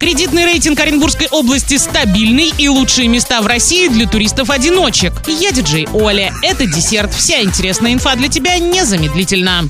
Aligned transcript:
Кредитный 0.00 0.44
рейтинг 0.44 0.78
Оренбургской 0.78 1.26
области 1.32 1.76
стабильный 1.76 2.52
и 2.56 2.68
лучшие 2.68 3.08
места 3.08 3.42
в 3.42 3.48
России 3.48 3.88
для 3.88 4.06
туристов-одиночек. 4.06 5.12
Я 5.26 5.50
диджей 5.50 5.88
Оля. 5.92 6.32
Это 6.40 6.66
десерт. 6.66 7.12
Вся 7.12 7.42
интересная 7.42 7.94
инфа 7.94 8.14
для 8.14 8.28
тебя 8.28 8.60
незамедлительно. 8.60 9.64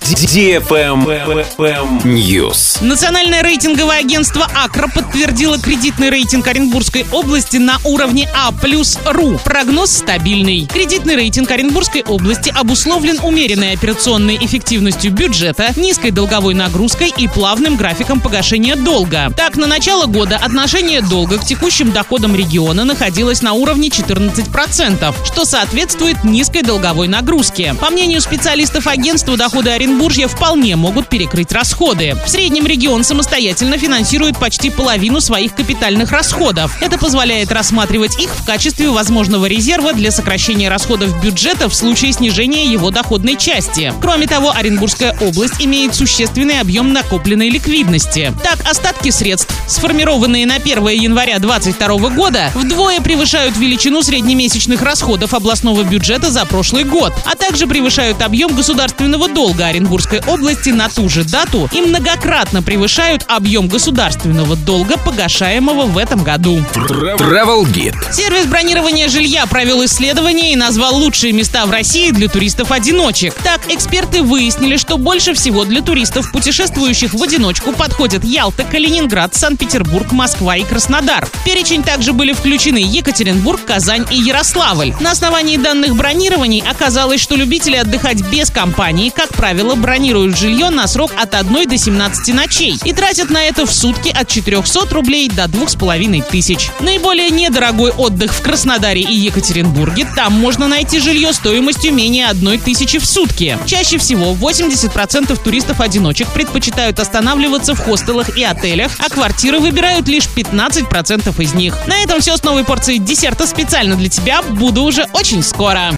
News. 2.05 2.85
Национальное 2.85 3.43
рейтинговое 3.43 4.01
агентство 4.01 4.47
АКРА 4.55 4.89
подтвердило 4.89 5.59
кредитный 5.59 6.11
рейтинг 6.11 6.47
Оренбургской 6.47 7.07
области 7.11 7.57
на 7.57 7.79
уровне 7.85 8.29
А 8.37 8.53
плюс 8.53 8.99
РУ. 9.07 9.41
Прогноз 9.43 9.91
стабильный. 9.91 10.67
Кредитный 10.67 11.17
рейтинг 11.17 11.51
Оренбургской 11.51 12.03
области 12.03 12.53
обусловлен 12.55 13.19
умеренной 13.23 13.73
операционной 13.73 14.37
эффективностью 14.37 15.11
бюджета, 15.11 15.73
низкой 15.77 16.11
долговой 16.11 16.53
нагрузкой 16.53 17.15
и 17.17 17.29
плавным 17.29 17.77
графиком 17.77 18.21
погашения 18.21 18.77
долга. 18.77 19.33
Так, 19.35 19.57
на 19.57 19.67
начало 19.67 20.05
года 20.05 20.18
года 20.19 20.35
отношение 20.35 21.01
долга 21.01 21.39
к 21.39 21.45
текущим 21.45 21.93
доходам 21.93 22.35
региона 22.35 22.85
находилось 22.85 23.41
на 23.41 23.53
уровне 23.53 23.89
14%, 23.89 25.15
что 25.25 25.45
соответствует 25.45 26.25
низкой 26.25 26.63
долговой 26.63 27.07
нагрузке. 27.07 27.77
По 27.81 27.89
мнению 27.89 28.21
специалистов 28.21 28.89
агентства, 28.89 29.37
доходы 29.37 29.71
Оренбуржья 29.71 30.27
вполне 30.27 30.75
могут 30.75 31.09
перекрыть 31.09 31.53
расходы. 31.53 32.17
В 32.27 32.29
среднем 32.29 32.67
регион 32.67 33.05
самостоятельно 33.05 33.79
финансирует 33.79 34.41
почти 34.41 34.71
половину 34.71 35.21
своих 35.21 35.55
капитальных 35.55 36.11
расходов. 36.11 36.77
Это 36.83 36.99
позволяет 36.99 37.53
рассматривать 37.53 38.19
их 38.21 38.31
в 38.31 38.45
качестве 38.45 38.91
возможного 38.91 39.47
резерва 39.47 39.93
для 39.93 40.11
сокращения 40.11 40.69
расходов 40.69 41.23
бюджета 41.23 41.69
в 41.69 41.75
случае 41.77 42.13
снижения 42.13 42.67
его 42.67 42.91
доходной 42.91 43.37
части. 43.37 43.95
Кроме 44.03 44.27
того, 44.27 44.51
Оренбургская 44.51 45.17
область 45.21 45.61
имеет 45.61 45.95
существенный 45.95 46.59
объем 46.59 46.93
накопленной 46.93 47.51
ликвидности. 47.51 48.35
Так, 48.43 48.69
остатки 48.69 49.11
средств 49.11 49.55
сформированы 49.69 50.08
сформированные 50.09 50.47
на 50.47 50.55
1 50.55 50.89
января 50.89 51.39
2022 51.39 52.09
года, 52.11 52.51
вдвое 52.55 53.01
превышают 53.01 53.59
величину 53.59 54.03
среднемесячных 54.03 54.81
расходов 54.81 55.35
областного 55.35 55.83
бюджета 55.83 56.31
за 56.31 56.47
прошлый 56.47 56.85
год, 56.85 57.13
а 57.27 57.35
также 57.37 57.67
превышают 57.67 58.23
объем 58.23 58.57
государственного 58.57 59.29
долга 59.29 59.67
Оренбургской 59.67 60.23
области 60.27 60.71
на 60.71 60.89
ту 60.89 61.11
же 61.11 61.25
дату 61.25 61.69
и 61.73 61.83
многократно 61.83 62.63
превышают 62.63 63.27
объем 63.29 63.69
государственного 63.69 64.57
долга, 64.57 64.97
погашаемого 64.97 65.83
в 65.83 65.99
этом 65.99 66.25
году. 66.25 66.59
Travel 66.73 67.65
Guide. 67.67 67.97
Сервис 68.11 68.47
бронирования 68.47 69.09
жилья 69.09 69.45
провел 69.45 69.85
исследование 69.85 70.55
и 70.55 70.57
назвал 70.57 70.97
лучшие 70.97 71.35
места 71.35 71.67
в 71.67 71.71
России 71.71 72.13
для 72.13 72.29
туристов-одиночек. 72.29 73.35
Так, 73.45 73.61
эксперты 73.71 74.23
выяснили, 74.23 74.79
что 74.79 74.97
больше 74.97 75.35
всего 75.35 75.67
для 75.67 75.83
туристов, 75.83 76.33
путешествующих 76.33 77.13
в 77.13 77.23
одиночку, 77.23 77.73
подходят 77.73 78.25
Ялта, 78.25 78.65
Калининград, 78.65 79.35
Санкт-Петербург, 79.35 79.98
Петербург, 79.99 80.13
Москва 80.13 80.57
и 80.57 80.63
Краснодар. 80.63 81.27
В 81.27 81.45
перечень 81.45 81.83
также 81.83 82.13
были 82.13 82.33
включены 82.33 82.79
Екатеринбург, 82.79 83.65
Казань 83.65 84.07
и 84.11 84.17
Ярославль. 84.17 84.95
На 85.01 85.11
основании 85.11 85.57
данных 85.57 85.97
бронирований 85.97 86.63
оказалось, 86.69 87.21
что 87.21 87.35
любители 87.35 87.75
отдыхать 87.75 88.21
без 88.31 88.49
компании, 88.51 89.11
как 89.11 89.31
правило, 89.31 89.75
бронируют 89.75 90.39
жилье 90.39 90.71
на 90.71 90.87
срок 90.87 91.11
от 91.21 91.35
1 91.35 91.69
до 91.69 91.77
17 91.77 92.33
ночей 92.33 92.77
и 92.85 92.93
тратят 92.93 93.31
на 93.31 93.43
это 93.43 93.67
в 93.67 93.73
сутки 93.73 94.09
от 94.09 94.29
400 94.29 94.95
рублей 94.95 95.29
до 95.29 95.49
2500. 95.49 96.81
Наиболее 96.81 97.31
недорогой 97.31 97.91
отдых 97.91 98.33
в 98.33 98.41
Краснодаре 98.41 99.01
и 99.01 99.15
Екатеринбурге. 99.15 100.07
Там 100.15 100.33
можно 100.35 100.69
найти 100.69 101.01
жилье 101.01 101.33
стоимостью 101.33 101.93
менее 101.93 102.27
1 102.29 102.61
тысячи 102.61 103.01
в 103.01 103.07
сутки. 103.07 103.59
Чаще 103.67 103.99
всего 103.99 104.33
80% 104.35 105.37
туристов-одиночек 105.43 106.29
предпочитают 106.29 107.01
останавливаться 107.01 107.75
в 107.75 107.81
хостелах 107.81 108.37
и 108.37 108.45
отелях, 108.45 108.93
а 109.01 109.09
квартиры 109.09 109.59
выбирают 109.59 109.88
выбирают 109.89 110.09
лишь 110.09 110.25
15% 110.27 111.43
из 111.43 111.55
них. 111.55 111.75
На 111.87 112.03
этом 112.03 112.21
все 112.21 112.37
с 112.37 112.43
новой 112.43 112.65
порцией 112.65 112.99
десерта 112.99 113.47
специально 113.47 113.97
для 113.97 114.09
тебя. 114.09 114.43
Буду 114.43 114.83
уже 114.83 115.07
очень 115.15 115.43
скоро. 115.43 115.81